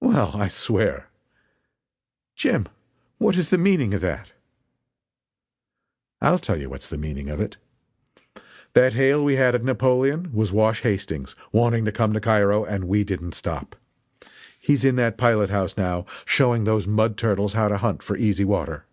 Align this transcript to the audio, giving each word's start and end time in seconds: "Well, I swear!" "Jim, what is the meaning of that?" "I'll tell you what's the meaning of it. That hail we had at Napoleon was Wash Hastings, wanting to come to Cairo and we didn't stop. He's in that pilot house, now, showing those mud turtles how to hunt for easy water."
"Well, 0.00 0.30
I 0.34 0.48
swear!" 0.48 1.10
"Jim, 2.34 2.68
what 3.18 3.36
is 3.36 3.50
the 3.50 3.58
meaning 3.58 3.92
of 3.92 4.00
that?" 4.00 4.32
"I'll 6.22 6.38
tell 6.38 6.58
you 6.58 6.70
what's 6.70 6.88
the 6.88 6.96
meaning 6.96 7.28
of 7.28 7.38
it. 7.38 7.58
That 8.72 8.94
hail 8.94 9.22
we 9.22 9.34
had 9.36 9.54
at 9.54 9.62
Napoleon 9.62 10.32
was 10.32 10.52
Wash 10.52 10.80
Hastings, 10.80 11.36
wanting 11.52 11.84
to 11.84 11.92
come 11.92 12.14
to 12.14 12.20
Cairo 12.20 12.64
and 12.64 12.84
we 12.84 13.04
didn't 13.04 13.32
stop. 13.34 13.76
He's 14.58 14.86
in 14.86 14.96
that 14.96 15.18
pilot 15.18 15.50
house, 15.50 15.76
now, 15.76 16.06
showing 16.24 16.64
those 16.64 16.86
mud 16.88 17.18
turtles 17.18 17.52
how 17.52 17.68
to 17.68 17.76
hunt 17.76 18.02
for 18.02 18.16
easy 18.16 18.46
water." 18.46 18.86